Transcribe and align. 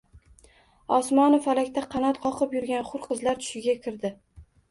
Osmoni 0.95 1.39
falakda 1.47 1.83
qanot 1.91 2.19
qoqib 2.25 2.57
yurgan 2.57 2.89
hur 2.93 3.05
qizlar 3.05 3.39
tushiga 3.43 3.79
kirdi… 3.85 4.15